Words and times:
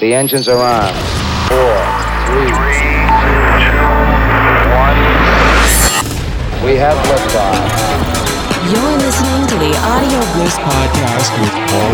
The 0.00 0.14
engines 0.14 0.48
are 0.48 0.56
on. 0.56 0.94
Four, 1.44 1.76
three, 2.24 2.48
two, 2.48 2.56
one. 4.72 4.96
We 6.64 6.72
have 6.80 6.96
liftoff. 7.04 7.60
You're 8.72 8.96
listening 8.96 9.46
to 9.48 9.56
the 9.58 9.76
Audio 9.76 10.20
Bliss 10.32 10.56
Podcast 10.56 11.36
with 11.38 11.52
Paul 11.68 11.92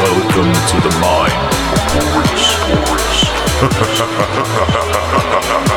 Welcome 0.00 0.52
to 0.70 0.80
the 0.80 0.92
mind. 5.68 5.72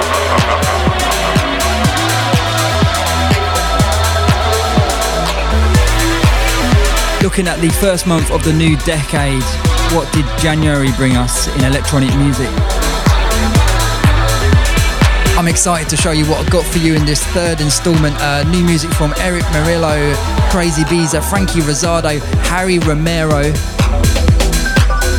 Looking 7.22 7.50
at 7.50 7.60
the 7.60 7.70
first 7.82 8.08
month 8.08 8.32
of 8.32 8.46
the 8.46 8.54
new 8.54 8.78
decade, 8.78 9.44
what 9.94 10.12
did 10.14 10.26
January 10.40 10.90
bring 10.96 11.18
us 11.18 11.54
in 11.58 11.66
electronic 11.66 12.16
music? 12.16 12.48
I'm 15.38 15.50
excited 15.50 15.90
to 15.90 15.98
show 15.98 16.12
you 16.12 16.24
what 16.28 16.40
I've 16.40 16.50
got 16.50 16.66
for 16.66 16.78
you 16.78 16.96
in 16.96 17.06
this 17.06 17.22
third 17.28 17.60
installment. 17.60 18.16
Uh, 18.22 18.50
new 18.50 18.64
music 18.64 18.90
from 18.92 19.14
Erick 19.18 19.44
Morillo, 19.52 20.14
Crazibiza, 20.50 21.22
Frankie 21.30 21.60
Rosado, 21.60 22.20
Harry 22.48 22.80
Romero. 22.80 23.52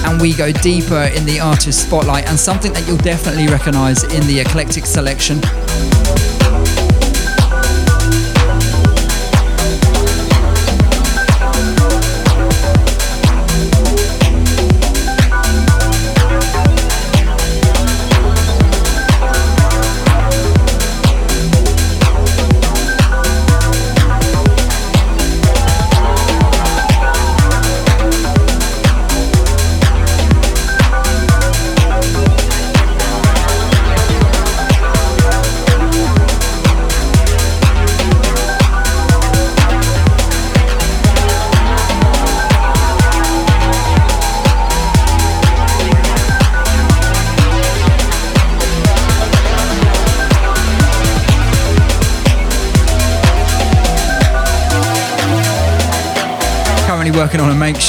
And 0.08 0.18
we 0.22 0.32
go 0.32 0.52
deeper 0.52 1.10
in 1.14 1.26
the 1.26 1.38
artist 1.38 1.86
spotlight 1.86 2.26
and 2.30 2.40
something 2.40 2.72
that 2.72 2.88
you'll 2.88 2.96
definitely 2.96 3.46
recognize 3.46 4.04
in 4.04 4.26
the 4.26 4.40
eclectic 4.40 4.86
selection. 4.86 5.38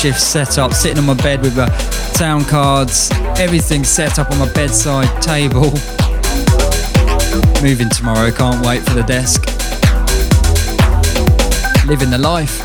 Makeshift 0.03 0.19
setup, 0.19 0.73
sitting 0.73 0.97
on 0.97 1.05
my 1.05 1.13
bed 1.13 1.43
with 1.43 1.53
the 1.53 1.69
sound 2.17 2.47
cards, 2.47 3.11
everything 3.37 3.83
set 3.83 4.17
up 4.17 4.31
on 4.31 4.39
my 4.39 4.51
bedside 4.51 5.21
table. 5.21 5.69
Moving 7.61 7.87
tomorrow, 7.87 8.31
can't 8.31 8.65
wait 8.65 8.81
for 8.81 8.95
the 8.95 9.03
desk. 9.05 9.45
Living 11.85 12.09
the 12.09 12.17
life. 12.17 12.59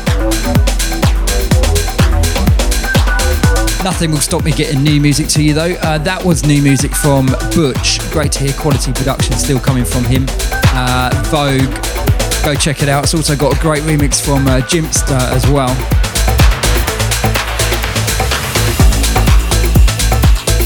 Nothing 3.83 4.09
will 4.09 4.17
stop 4.17 4.43
me 4.43 4.51
getting 4.51 4.81
new 4.81 4.99
music 4.99 5.27
to 5.27 5.43
you 5.43 5.53
though. 5.53 5.75
Uh, 5.83 5.99
that 5.99 6.23
was 6.25 6.43
new 6.43 6.63
music 6.63 6.95
from 6.95 7.27
Butch. 7.53 7.99
Great 8.09 8.31
to 8.31 8.45
hear 8.45 8.53
quality 8.53 8.91
production 8.93 9.33
still 9.33 9.59
coming 9.59 9.85
from 9.85 10.03
him. 10.05 10.25
Uh, 10.73 11.11
Vogue, 11.27 11.71
go 12.43 12.55
check 12.55 12.81
it 12.81 12.89
out. 12.89 13.03
It's 13.03 13.13
also 13.13 13.35
got 13.35 13.55
a 13.55 13.61
great 13.61 13.83
remix 13.83 14.19
from 14.25 14.47
uh, 14.47 15.35
as 15.35 15.47
well. 15.51 16.06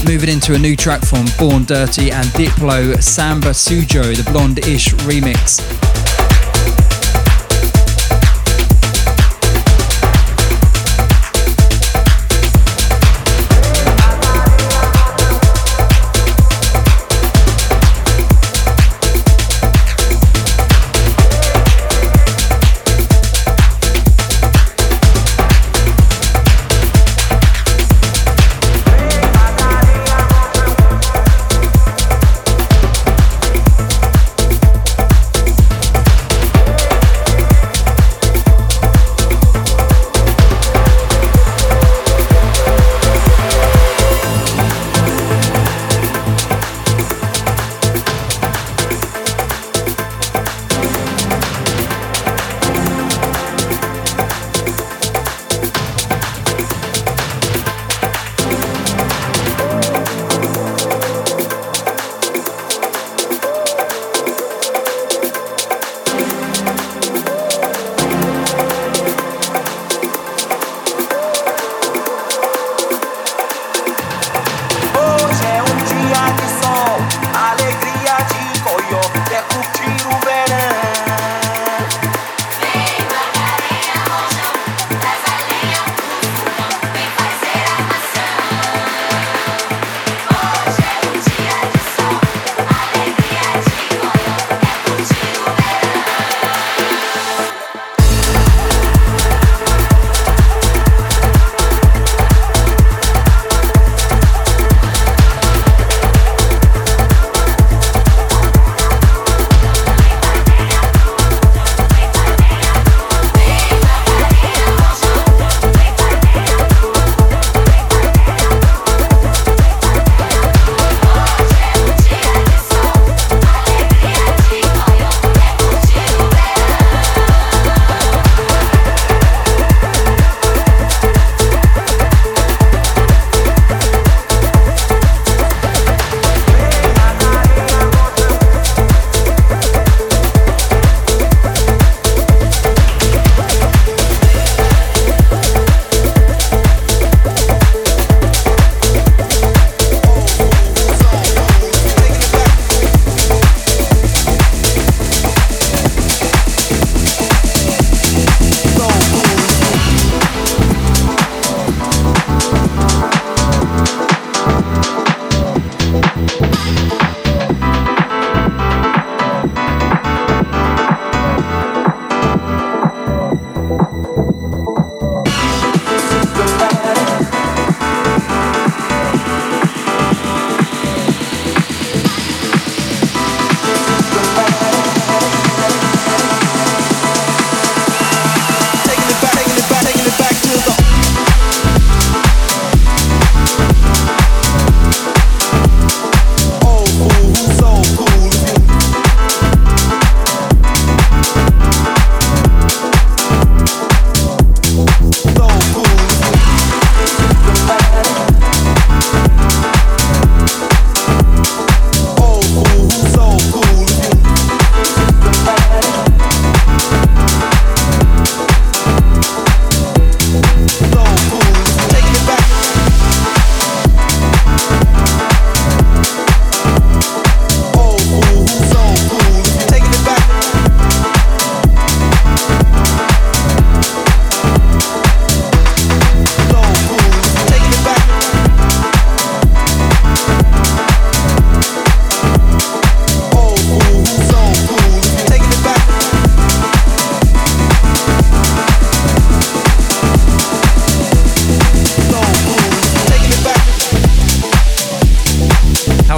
Moving 0.04 0.30
into 0.30 0.54
a 0.54 0.58
new 0.58 0.76
track 0.76 1.02
from 1.04 1.26
Born 1.38 1.64
Dirty 1.64 2.10
and 2.10 2.26
Diplo, 2.30 3.00
Samba 3.00 3.50
Sujo, 3.50 4.14
the 4.16 4.30
Blond:ish 4.30 4.94
remix. 5.06 5.81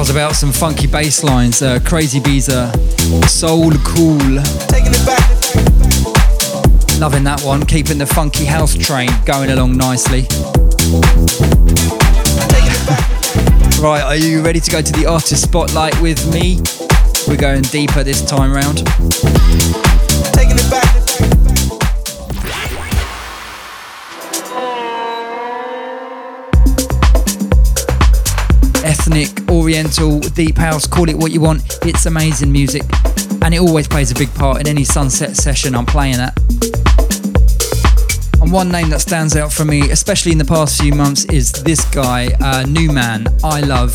How's 0.04 0.10
about 0.10 0.36
some 0.36 0.52
funky 0.52 0.86
bass 0.86 1.24
lines? 1.24 1.62
Uh, 1.62 1.78
Crazibiza, 1.78 2.70
Soul 3.26 3.72
Cool. 3.86 4.34
Loving 7.00 7.24
that 7.24 7.40
one, 7.42 7.64
keeping 7.64 7.96
the 7.96 8.04
funky 8.04 8.44
house 8.44 8.76
train 8.76 9.08
going 9.24 9.48
along 9.48 9.78
nicely. 9.78 10.26
right, 13.82 14.02
are 14.04 14.16
you 14.16 14.42
ready 14.42 14.60
to 14.60 14.70
go 14.70 14.82
to 14.82 14.92
the 14.92 15.06
artist 15.06 15.42
spotlight 15.42 15.98
with 16.02 16.30
me? 16.30 16.60
We're 17.26 17.40
going 17.40 17.62
deeper 17.62 18.04
this 18.04 18.22
time 18.22 18.52
round. 18.52 18.80
Ethnic, 28.84 29.43
Oriental, 29.54 30.18
Deep 30.18 30.56
House, 30.56 30.84
call 30.84 31.08
it 31.08 31.16
what 31.16 31.30
you 31.30 31.40
want. 31.40 31.78
It's 31.82 32.06
amazing 32.06 32.50
music, 32.50 32.82
and 33.40 33.54
it 33.54 33.60
always 33.60 33.86
plays 33.86 34.10
a 34.10 34.14
big 34.14 34.34
part 34.34 34.60
in 34.60 34.66
any 34.66 34.82
sunset 34.82 35.36
session 35.36 35.76
I'm 35.76 35.86
playing 35.86 36.16
at. 36.16 36.36
And 38.42 38.50
one 38.50 38.72
name 38.72 38.90
that 38.90 39.00
stands 39.00 39.36
out 39.36 39.52
for 39.52 39.64
me, 39.64 39.90
especially 39.90 40.32
in 40.32 40.38
the 40.38 40.44
past 40.44 40.80
few 40.80 40.92
months, 40.92 41.24
is 41.26 41.52
this 41.52 41.84
guy, 41.94 42.26
uh, 42.40 42.64
Numan, 42.64 43.28
I 43.44 43.60
Love. 43.60 43.94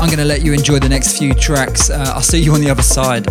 I'm 0.00 0.08
going 0.08 0.18
to 0.18 0.24
let 0.26 0.42
you 0.42 0.52
enjoy 0.52 0.80
the 0.80 0.88
next 0.90 1.16
few 1.16 1.32
tracks. 1.32 1.88
Uh, 1.88 2.12
I'll 2.14 2.20
see 2.20 2.40
you 2.42 2.52
on 2.52 2.60
the 2.60 2.68
other 2.68 2.82
side. 2.82 3.26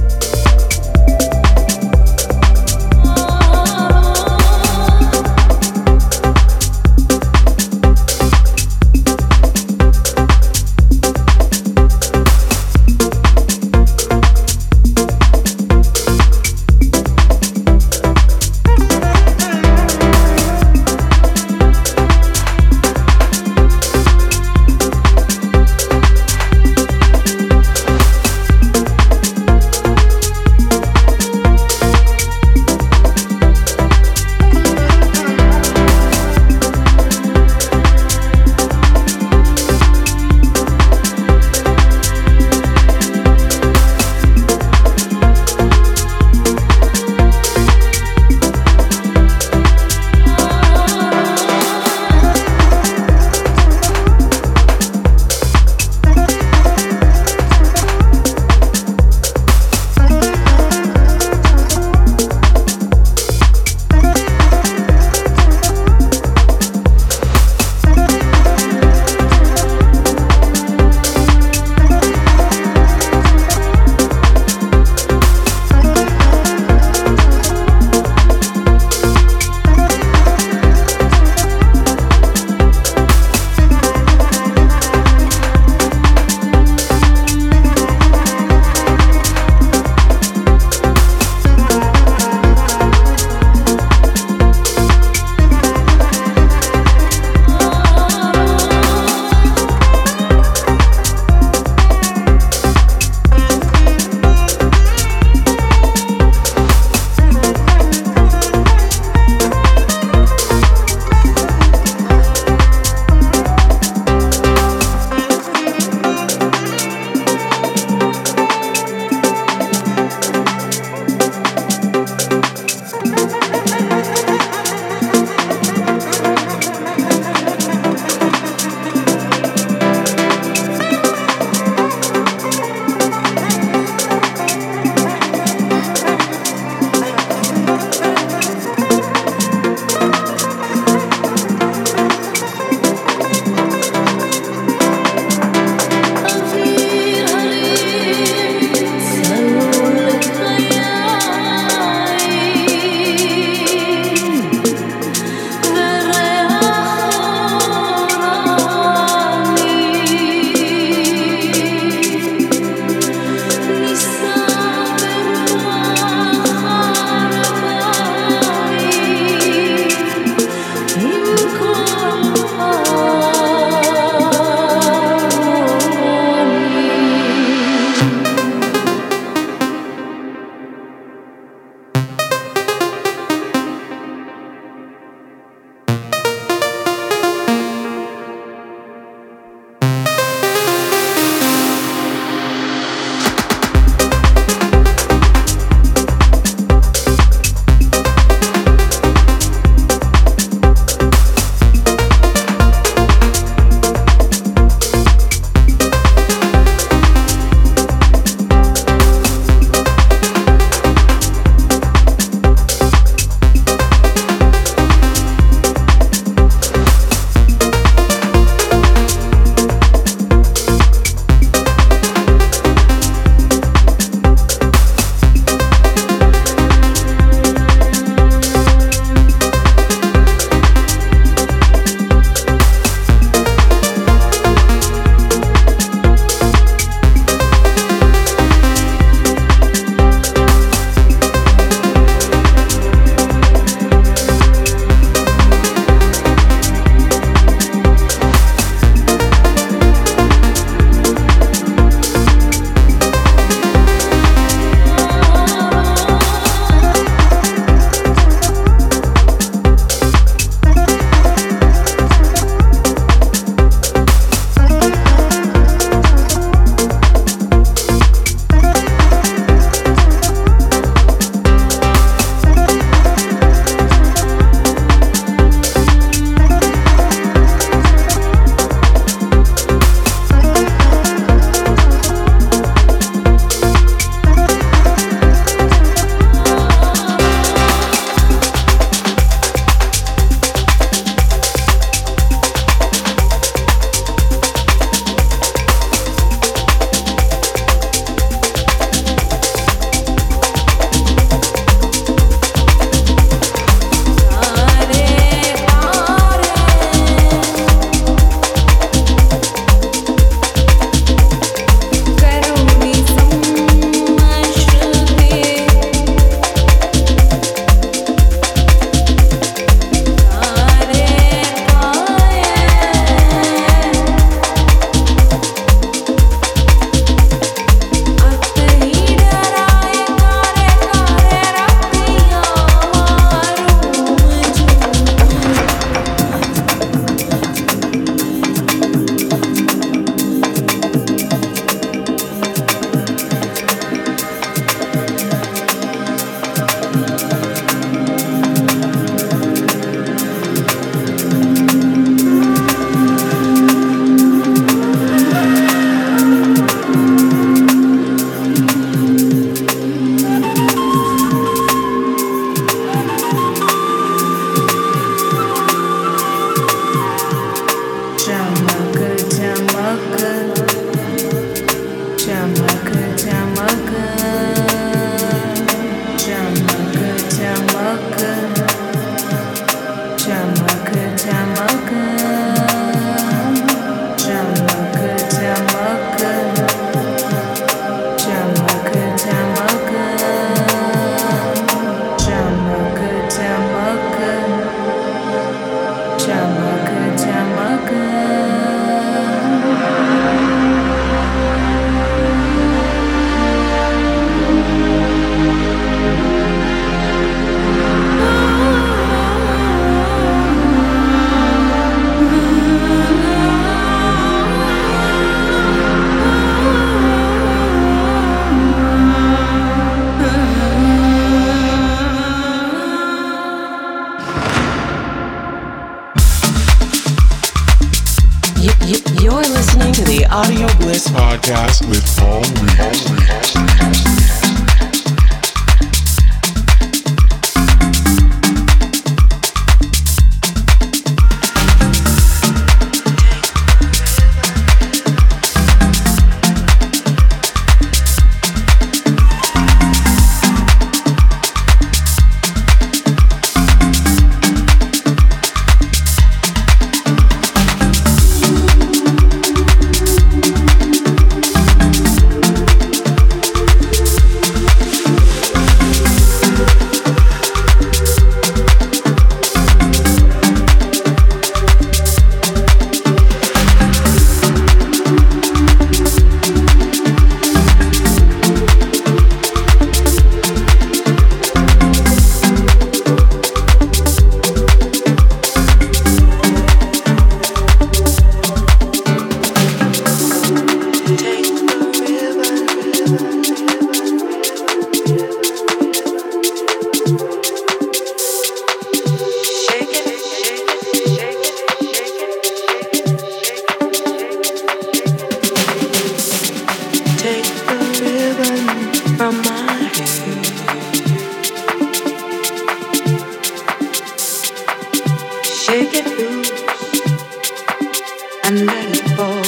unmanageable. 518.51 519.41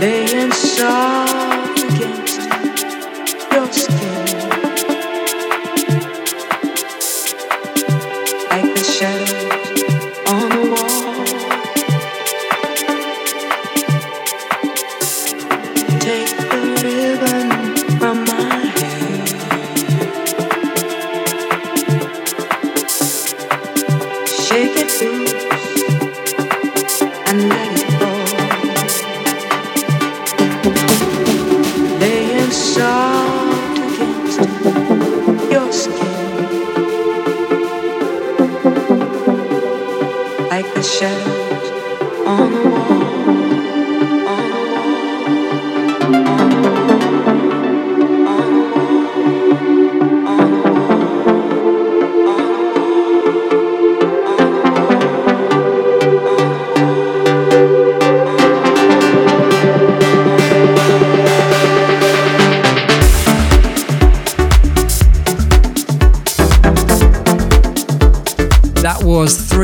Laying 0.00 0.52
soft. 0.52 1.23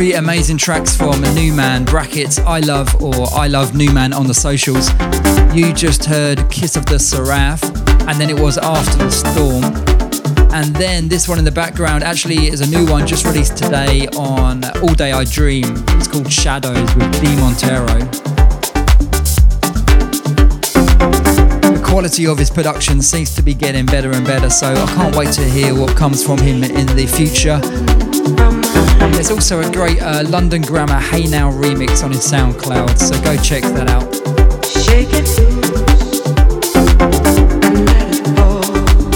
Amazing 0.09 0.57
tracks 0.57 0.97
from 0.97 1.13
Numan, 1.37 1.85
brackets 1.85 2.39
I 2.39 2.61
love 2.61 3.03
or 3.03 3.29
I 3.35 3.49
love 3.49 3.73
Numan 3.73 4.17
on 4.17 4.27
the 4.27 4.33
socials. 4.33 4.89
You 5.55 5.75
just 5.75 6.07
heard 6.07 6.51
Kiss 6.51 6.75
of 6.75 6.87
the 6.87 6.99
Seraph, 6.99 7.63
and 8.09 8.19
then 8.19 8.31
it 8.31 8.41
was 8.41 8.57
After 8.57 8.97
the 8.97 9.11
Storm. 9.11 9.63
And 10.55 10.75
then 10.77 11.09
this 11.09 11.29
one 11.29 11.39
in 11.39 11.45
the 11.45 11.53
background 11.53 12.03
actually 12.03 12.47
is 12.47 12.63
a 12.63 12.67
new 12.67 12.91
one 12.91 13.07
just 13.07 13.27
released 13.27 13.59
today 13.59 14.09
on 14.17 14.65
All 14.81 14.95
Day 14.95 15.13
I 15.13 15.25
Dream. 15.25 15.67
It's 15.89 16.09
called 16.09 16.33
Shadows 16.33 16.95
with 16.95 17.21
D 17.21 17.37
Montero. 17.37 17.87
The 21.61 21.83
quality 21.85 22.27
of 22.27 22.39
his 22.39 22.49
production 22.49 23.03
seems 23.03 23.35
to 23.35 23.43
be 23.43 23.53
getting 23.53 23.85
better 23.85 24.11
and 24.13 24.27
better, 24.27 24.49
so 24.49 24.73
I 24.73 24.87
can't 24.95 25.15
wait 25.15 25.33
to 25.35 25.45
hear 25.45 25.79
what 25.79 25.95
comes 25.95 26.25
from 26.25 26.39
him 26.39 26.65
in 26.65 26.87
the 26.87 27.07
future. 27.07 27.61
There's 29.21 29.31
also 29.31 29.61
a 29.61 29.71
great 29.71 30.01
uh, 30.01 30.25
London 30.27 30.63
Grammar 30.63 30.99
Hey 30.99 31.27
Now 31.27 31.53
remix 31.53 32.03
on 32.03 32.11
his 32.11 32.21
SoundCloud, 32.21 32.97
so 32.97 33.21
go 33.21 33.37
check 33.43 33.63
that 33.65 33.91
out. 33.91 34.09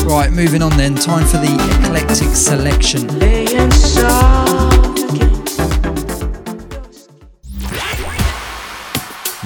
Right, 0.04 0.30
moving 0.30 0.60
on 0.60 0.76
then. 0.76 0.94
Time 0.94 1.26
for 1.26 1.38
the 1.38 1.54
eclectic 1.80 2.28
selection. 2.36 3.06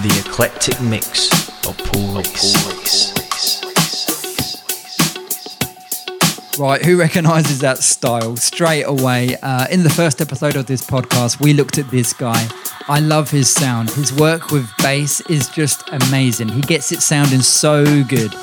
The 0.03 0.25
eclectic 0.27 0.81
mix 0.81 1.31
of 1.68 1.79
Paul 1.79 2.16
Reese. 2.16 3.08
Right, 6.59 6.85
who 6.85 6.99
recognises 6.99 7.61
that 7.61 7.79
style 7.79 8.35
straight 8.37 8.83
away? 8.83 9.37
Uh, 9.37 9.68
in 9.71 9.85
the 9.85 9.90
first 9.90 10.21
episode 10.21 10.57
of 10.57 10.66
this 10.66 10.85
podcast, 10.85 11.40
we 11.40 11.53
looked 11.53 11.79
at 11.79 11.88
this 11.88 12.12
guy. 12.12 12.49
I 12.88 12.99
love 12.99 13.31
his 13.31 13.49
sound. 13.49 13.90
His 13.90 14.12
work 14.12 14.51
with 14.51 14.68
bass 14.79 15.21
is 15.31 15.49
just 15.51 15.88
amazing. 15.90 16.49
He 16.49 16.61
gets 16.62 16.90
it 16.90 17.01
sounding 17.01 17.42
so 17.42 17.85
good. 18.03 18.35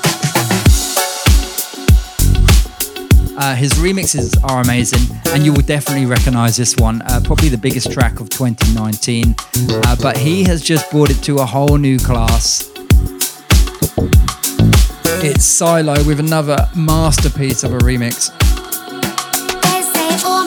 Uh, 3.36 3.54
his 3.54 3.74
remixes 3.74 4.42
are 4.50 4.62
amazing, 4.62 5.14
and 5.34 5.44
you 5.44 5.52
will 5.52 5.60
definitely 5.60 6.06
recognize 6.06 6.56
this 6.56 6.74
one. 6.76 7.02
Uh, 7.02 7.20
probably 7.22 7.50
the 7.50 7.58
biggest 7.58 7.92
track 7.92 8.18
of 8.20 8.30
2019. 8.30 9.34
Uh, 9.68 9.96
but 10.00 10.16
he 10.16 10.42
has 10.44 10.62
just 10.62 10.90
brought 10.90 11.10
it 11.10 11.22
to 11.22 11.36
a 11.36 11.44
whole 11.44 11.76
new 11.76 11.98
class. 11.98 12.75
It's 15.22 15.44
Silo 15.44 15.94
with 16.04 16.20
another 16.20 16.68
masterpiece 16.74 17.64
of 17.64 17.72
a 17.72 17.78
remix. 17.78 18.30
They 19.62 19.82
say, 19.82 20.08
oh 20.24 20.46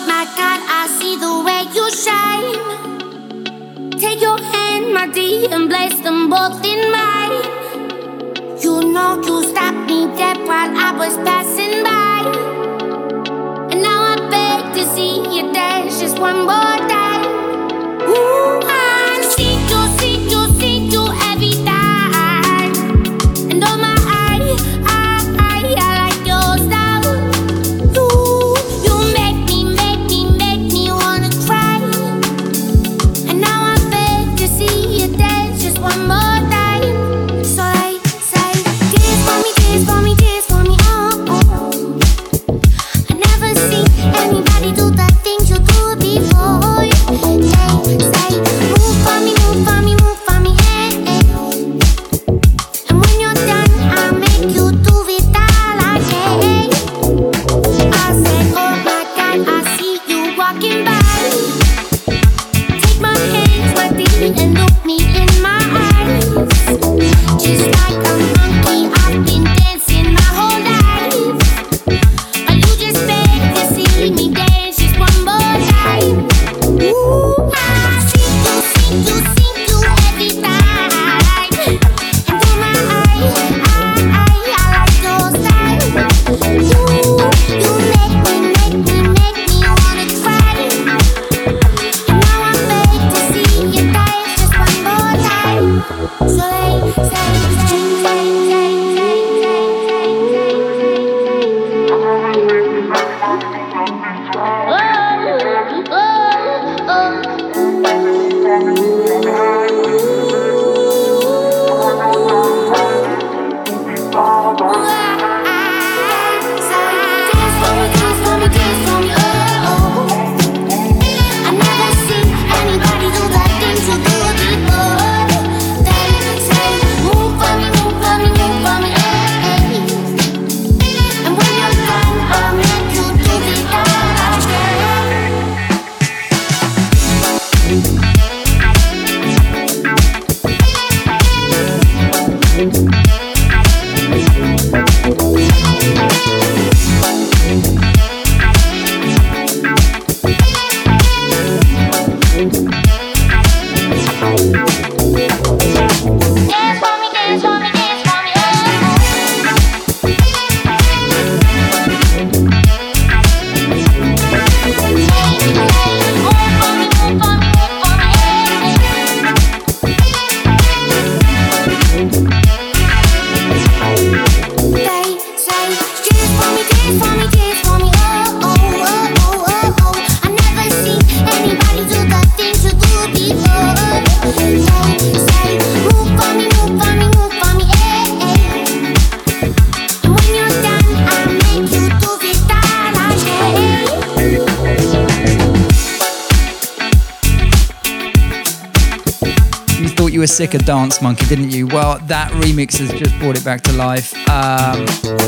sick 200.39 200.54
of 200.54 200.63
Dance 200.63 201.02
Monkey, 201.02 201.25
didn't 201.25 201.52
you? 201.52 201.67
Well, 201.67 201.99
that 202.04 202.32
remix 202.32 202.78
has 202.78 202.93
just 202.93 203.13
brought 203.19 203.36
it 203.36 203.43
back 203.43 203.62
to 203.63 203.73
life. 203.73 204.13
Um, 204.30 204.86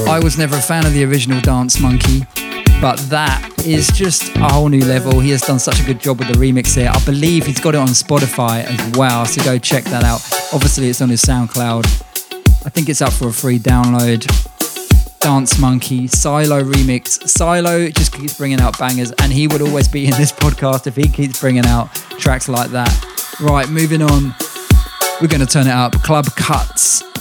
I 0.08 0.22
was 0.24 0.38
never 0.38 0.56
a 0.56 0.62
fan 0.62 0.86
of 0.86 0.94
the 0.94 1.04
original 1.04 1.42
Dance 1.42 1.82
Monkey, 1.82 2.22
but 2.80 2.98
that 3.10 3.46
is 3.66 3.90
just 3.90 4.34
a 4.38 4.48
whole 4.48 4.70
new 4.70 4.86
level. 4.86 5.20
He 5.20 5.32
has 5.32 5.42
done 5.42 5.60
such 5.60 5.82
a 5.82 5.84
good 5.84 6.00
job 6.00 6.20
with 6.20 6.30
the 6.30 6.36
remix 6.36 6.78
here. 6.78 6.90
I 6.90 7.04
believe 7.04 7.46
he's 7.46 7.60
got 7.60 7.76
it 7.76 7.80
on 7.80 7.90
Spotify 7.90 8.64
as 8.64 8.98
well, 8.98 9.26
so 9.26 9.44
go 9.44 9.58
check 9.58 9.84
that 9.84 10.06
out. 10.06 10.22
Obviously, 10.54 10.88
it's 10.88 11.02
on 11.02 11.10
his 11.10 11.22
SoundCloud. 11.24 11.86
I 12.66 12.70
think 12.70 12.88
it's 12.88 13.02
up 13.02 13.12
for 13.12 13.28
a 13.28 13.34
free 13.34 13.60
download. 13.60 14.26
Dance 15.20 15.60
Monkey, 15.60 16.08
Silo 16.08 16.64
remix. 16.64 17.28
Silo 17.28 17.90
just 17.90 18.14
keeps 18.14 18.38
bringing 18.38 18.62
out 18.62 18.80
bangers, 18.80 19.12
and 19.20 19.34
he 19.34 19.48
would 19.48 19.62
always 19.62 19.90
be 19.90 20.06
in 20.06 20.12
this 20.12 20.32
podcast 20.46 20.88
if 20.88 20.96
he 20.96 21.10
keeps 21.10 21.42
bringing 21.42 21.66
out 21.66 21.94
tracks 22.18 22.48
like 22.48 22.70
that. 22.70 23.38
Right, 23.42 23.68
moving 23.68 24.04
on. 24.04 24.34
We're 25.22 25.28
going 25.28 25.42
to 25.42 25.46
turn 25.46 25.68
it 25.68 25.72
up. 25.72 25.94
Club 26.02 26.26
Cuts. 26.36 27.04
Get 27.04 27.12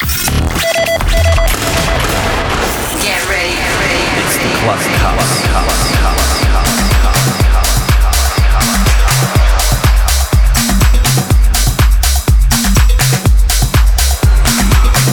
ready, 3.28 3.52
get 3.52 3.76
ready, 3.76 4.00
get 4.08 4.24
It's 4.24 4.38
the 4.38 4.44
ready. 4.48 4.60
Club 4.64 4.80
Cuts. 4.80 6.40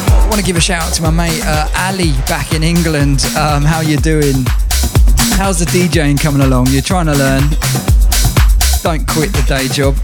I 0.09 0.27
want 0.29 0.39
to 0.39 0.45
give 0.45 0.55
a 0.55 0.61
shout 0.61 0.83
out 0.83 0.93
to 0.93 1.01
my 1.01 1.11
mate 1.11 1.41
uh, 1.43 1.67
Ali 1.75 2.13
back 2.29 2.53
in 2.53 2.63
England. 2.63 3.25
Um, 3.37 3.63
how 3.63 3.81
you 3.81 3.97
doing? 3.97 4.45
How's 5.35 5.59
the 5.59 5.65
DJing 5.65 6.17
coming 6.21 6.41
along? 6.41 6.67
You're 6.67 6.81
trying 6.81 7.07
to 7.07 7.15
learn. 7.15 7.41
Don't 8.81 9.05
quit 9.05 9.33
the 9.33 9.43
day 9.45 9.67
job. 9.67 9.95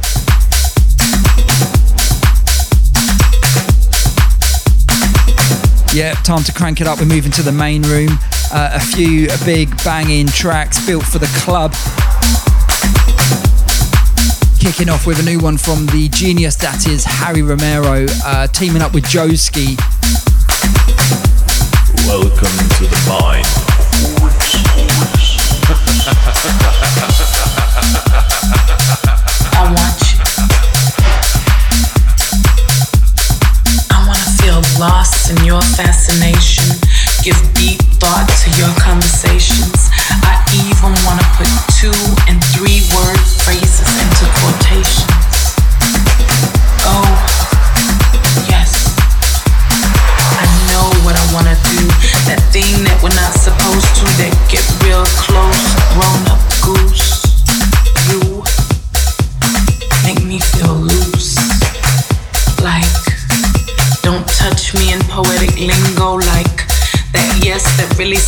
Yeah, 5.93 6.13
time 6.23 6.43
to 6.45 6.51
crank 6.51 6.81
it 6.81 6.87
up. 6.87 6.99
We're 6.99 7.05
moving 7.05 7.31
to 7.33 7.43
the 7.43 7.51
main 7.51 7.83
room. 7.83 8.09
Uh, 8.51 8.71
a 8.73 8.79
few 8.79 9.27
big 9.45 9.69
banging 9.83 10.25
tracks 10.25 10.83
built 10.87 11.03
for 11.05 11.19
the 11.19 11.27
club. 11.43 11.71
Kicking 14.59 14.89
off 14.89 15.05
with 15.05 15.19
a 15.19 15.23
new 15.23 15.37
one 15.37 15.55
from 15.55 15.85
the 15.87 16.09
genius 16.09 16.55
that 16.55 16.87
is 16.87 17.05
Harry 17.05 17.43
Romero, 17.43 18.07
uh, 18.25 18.47
teaming 18.47 18.81
up 18.81 18.95
with 18.95 19.03
Joeski. 19.03 19.77
Welcome 22.07 22.57
to 22.79 22.87
the 22.87 23.05
mind. 23.07 23.62
Lost 35.79 36.22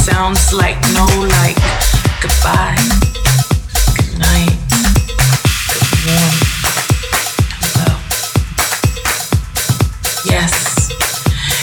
sounds 0.05 0.53
like 0.53 0.77
no. 0.93 1.05
Like, 1.41 1.57
goodbye, 2.21 2.77
good 3.97 4.13
morning. 4.21 4.53
Yes, 10.29 10.93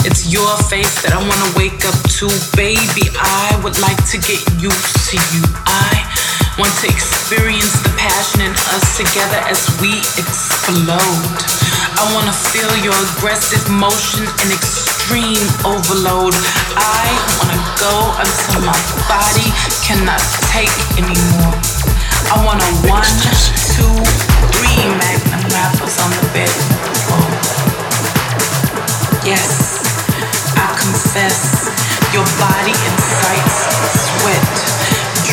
it's 0.02 0.26
your 0.26 0.50
face 0.66 0.90
that 1.06 1.14
I 1.14 1.22
wanna 1.22 1.50
wake 1.54 1.86
up 1.86 1.94
to, 2.18 2.26
baby. 2.58 3.06
I 3.14 3.54
would 3.62 3.78
like 3.78 4.02
to 4.10 4.18
get 4.18 4.42
used 4.58 4.96
to 5.10 5.16
you. 5.30 5.42
I 5.70 6.02
want 6.58 6.74
to 6.82 6.90
experience 6.90 7.78
the 7.86 7.94
passion 7.94 8.42
in 8.42 8.52
us 8.74 8.98
together 8.98 9.38
as 9.46 9.70
we 9.78 10.02
explode. 10.18 11.30
I 11.94 12.10
wanna 12.10 12.34
feel 12.34 12.74
your 12.82 12.98
aggressive 13.14 13.62
motion 13.70 14.26
and 14.42 14.50
extreme 15.02 15.50
overload. 15.66 16.30
I 16.78 17.10
wanna 17.34 17.58
go 17.74 18.14
until 18.22 18.62
my 18.62 18.78
body 19.10 19.50
cannot 19.82 20.22
take 20.54 20.70
anymore. 20.94 21.54
I 22.30 22.38
wanna 22.46 22.70
one, 22.86 23.10
two, 23.74 23.90
three 24.54 24.78
magnum 25.02 25.42
wrappers 25.50 25.98
on 25.98 26.10
the 26.14 26.26
bed. 26.30 26.54
Oh. 27.10 27.26
Yes, 29.26 29.82
I 30.54 30.70
confess, 30.78 31.66
your 32.14 32.26
body 32.38 32.70
incites 32.70 33.58
sweat, 34.06 34.46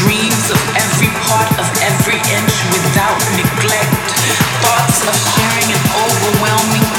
dreams 0.01 0.49
of 0.49 0.61
every 0.81 1.13
part 1.29 1.53
of 1.61 1.69
every 1.85 2.17
inch 2.33 2.57
without 2.73 3.21
neglect, 3.37 3.93
thoughts 4.65 5.05
of 5.05 5.13
sharing 5.37 5.69
an 5.69 5.83
overwhelming 5.93 6.98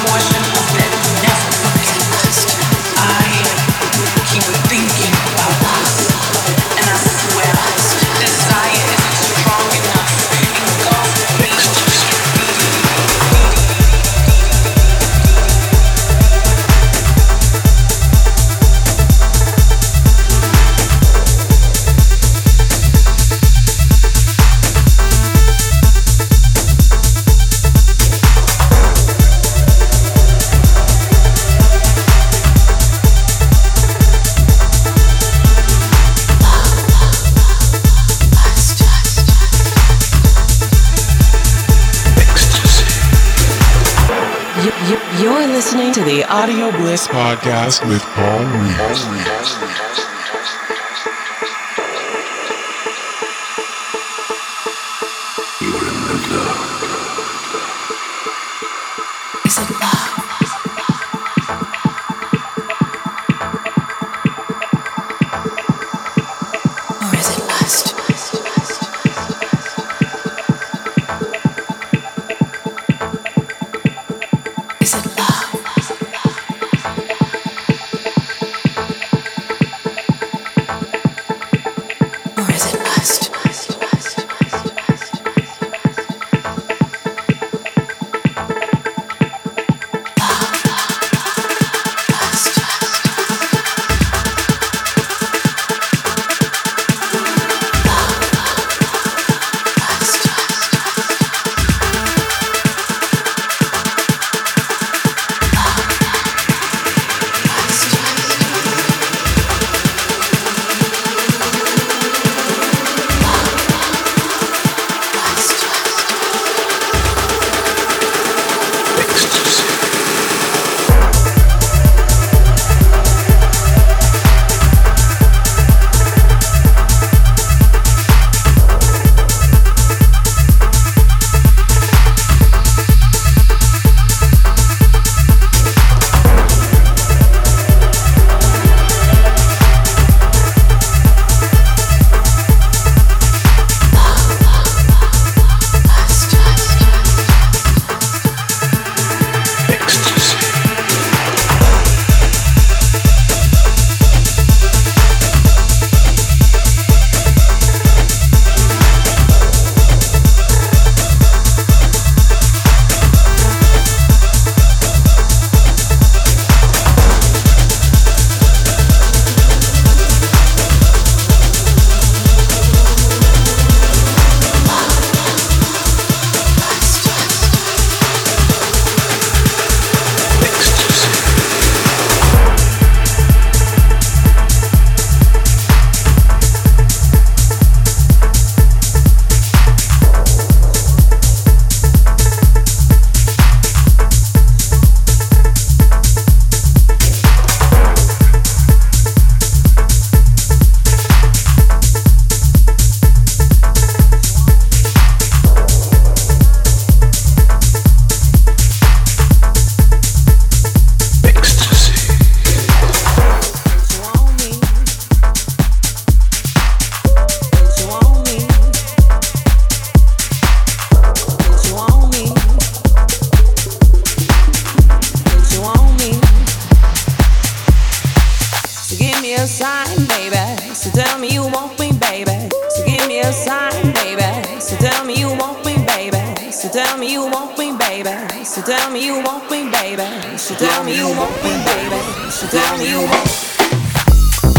listening 45.90 46.04
to 46.04 46.10
the 46.10 46.24
Audio 46.32 46.70
Bliss 46.70 47.08
Podcast 47.08 47.86
with 47.88 48.02
Paul 48.02 48.44
Reeves. 48.44 49.89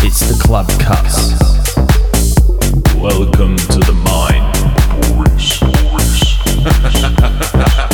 It's 0.04 0.22
the 0.22 0.42
club 0.42 0.70
cuts. 0.80 1.36
Welcome 2.96 3.58
to 3.58 3.80
the 3.80 3.94
mind. 4.06 4.48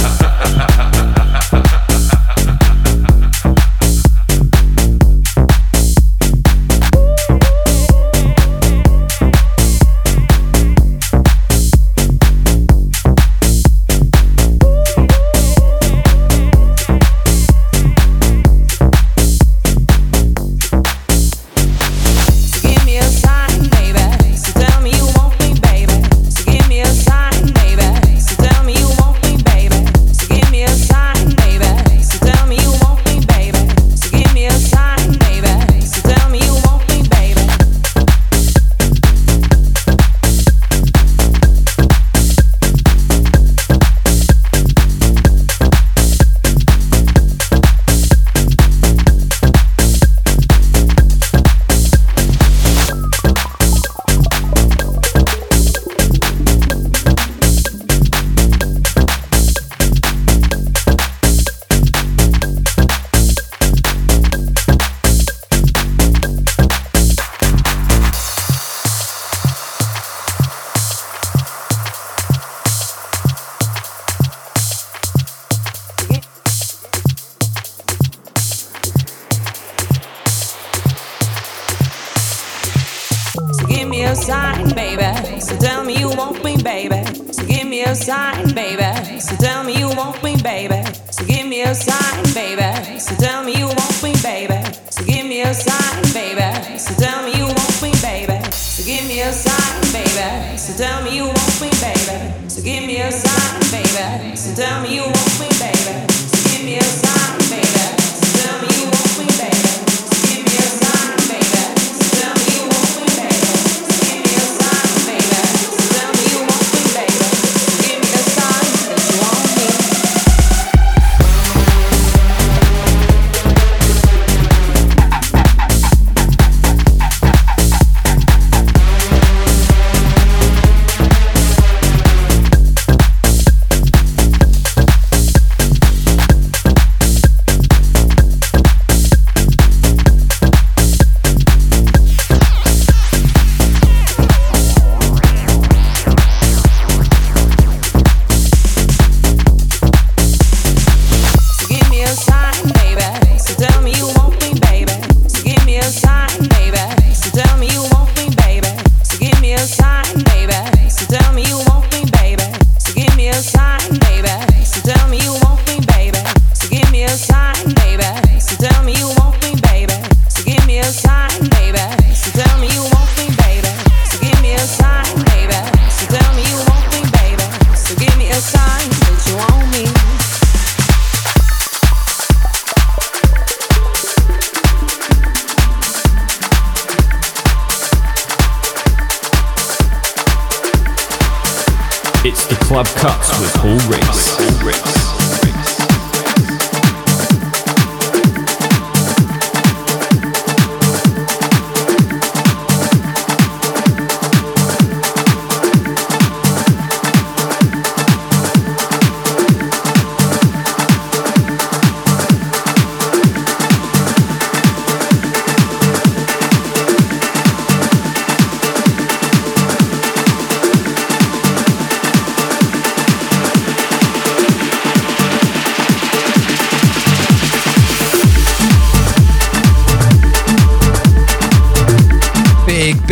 tell 104.57 104.81
me 104.81 104.95
you 104.95 105.03
want 105.03 105.39
me, 105.39 105.49
baby. 105.59 105.76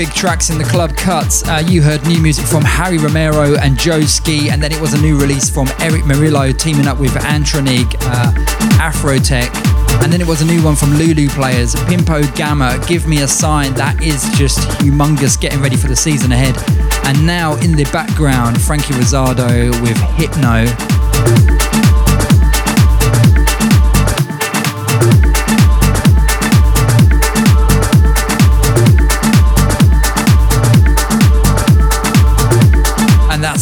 Big, 0.06 0.14
tracks 0.14 0.50
in 0.50 0.58
the 0.58 0.64
club 0.64 0.96
cuts. 0.96 1.48
Uh, 1.48 1.64
you 1.66 1.82
heard 1.82 2.06
new 2.06 2.22
music 2.22 2.46
from 2.46 2.64
Harry 2.64 2.98
Romero 2.98 3.56
and 3.56 3.78
Joeski, 3.78 4.52
and 4.52 4.62
then 4.62 4.72
it 4.72 4.80
was 4.80 4.94
a 4.94 5.02
new 5.02 5.18
release 5.18 5.50
from 5.50 5.68
Erick 5.80 6.04
Morillo 6.04 6.56
teaming 6.58 6.88
up 6.88 7.00
with 7.00 7.12
Antronig, 7.14 7.96
uh, 8.02 8.32
Afrotech, 8.78 9.50
and 10.04 10.12
then 10.12 10.22
it 10.22 10.28
was 10.28 10.42
a 10.42 10.46
new 10.46 10.64
one 10.64 10.76
from 10.76 10.94
Lulu 10.94 11.28
Players, 11.30 11.76
Pimpo 11.76 12.24
Gamma, 12.36 12.80
Give 12.88 13.08
Me 13.08 13.22
a 13.22 13.28
Sign. 13.28 13.74
That 13.74 14.02
is 14.04 14.30
just 14.38 14.60
humongous, 14.80 15.40
getting 15.40 15.62
ready 15.62 15.78
for 15.78 15.88
the 15.88 15.96
season 15.96 16.32
ahead. 16.32 16.56
And 17.08 17.26
now 17.26 17.56
in 17.56 17.76
the 17.76 17.86
background, 17.86 18.62
Frankie 18.62 18.94
Rosado 18.94 19.72
with 19.82 19.98
Hypno. 20.18 21.65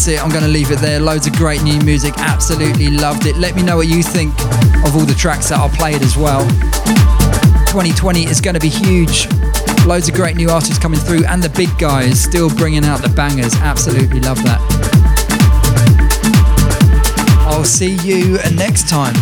That's 0.04 0.20
it. 0.20 0.24
I'm 0.24 0.32
going 0.32 0.44
to 0.44 0.50
leave 0.50 0.72
it 0.72 0.80
there. 0.80 1.00
Loads 1.00 1.28
of 1.28 1.34
great 1.34 1.64
new 1.64 1.80
music. 1.82 2.14
Absolutely 2.18 2.90
loved 2.90 3.26
it. 3.26 3.38
Let 3.38 3.56
me 3.56 3.64
know 3.64 3.78
what 3.78 3.88
you 3.88 4.04
think 4.04 4.34
of 4.86 4.96
all 4.96 5.06
the 5.06 5.16
tracks 5.18 5.50
that 5.50 5.60
I 5.60 5.68
played 5.70 6.02
as 6.02 6.18
well. 6.18 6.42
2020 7.68 8.26
is 8.26 8.42
going 8.42 8.56
to 8.56 8.60
be 8.60 8.70
huge. 8.70 9.28
Loads 9.86 10.10
of 10.10 10.16
great 10.16 10.36
new 10.36 10.50
artists 10.50 10.78
coming 10.78 11.00
through, 11.00 11.26
and 11.26 11.42
the 11.42 11.50
big 11.50 11.70
guys 11.78 12.22
still 12.22 12.50
bringing 12.50 12.84
out 12.84 13.02
the 13.02 13.10
bangers. 13.10 13.56
Absolutely 13.56 14.20
love 14.20 14.44
that. 14.44 14.60
I'll 17.48 17.64
see 17.64 17.96
you 17.98 18.40
next 18.56 18.90
time. 18.90 19.14